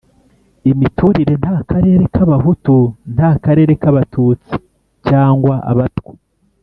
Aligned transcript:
Imiturire 0.71 1.33
Nta 1.41 1.57
karere 1.69 2.03
k'Abahutu, 2.13 2.75
nta 3.15 3.29
karere 3.43 3.73
k'Abatutsi 3.81 4.55
cyangwa 5.07 5.55
Abatwa. 5.71 6.13